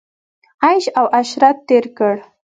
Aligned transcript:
عیش 0.65 0.85
او 0.99 1.05
عشرت 1.19 1.57
تېر 1.67 1.85
کړ. 1.97 2.15